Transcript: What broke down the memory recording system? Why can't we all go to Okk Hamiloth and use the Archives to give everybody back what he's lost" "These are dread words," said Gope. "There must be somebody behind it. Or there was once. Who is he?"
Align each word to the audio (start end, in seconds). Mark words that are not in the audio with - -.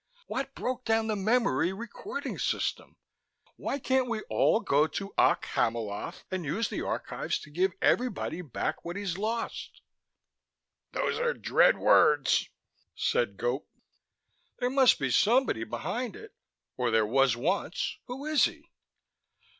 What 0.25 0.55
broke 0.55 0.83
down 0.83 1.05
the 1.05 1.15
memory 1.15 1.71
recording 1.71 2.39
system? 2.39 2.95
Why 3.55 3.77
can't 3.77 4.09
we 4.09 4.21
all 4.31 4.59
go 4.59 4.87
to 4.87 5.13
Okk 5.15 5.45
Hamiloth 5.53 6.23
and 6.31 6.43
use 6.43 6.69
the 6.69 6.81
Archives 6.81 7.37
to 7.37 7.51
give 7.51 7.73
everybody 7.83 8.41
back 8.41 8.83
what 8.83 8.95
he's 8.95 9.19
lost" 9.19 9.79
"These 10.93 11.19
are 11.19 11.35
dread 11.35 11.77
words," 11.77 12.49
said 12.95 13.37
Gope. 13.37 13.67
"There 14.57 14.71
must 14.71 14.97
be 14.97 15.11
somebody 15.11 15.63
behind 15.65 16.15
it. 16.15 16.33
Or 16.77 16.89
there 16.89 17.05
was 17.05 17.37
once. 17.37 17.99
Who 18.05 18.25
is 18.25 18.45
he?" 18.45 18.71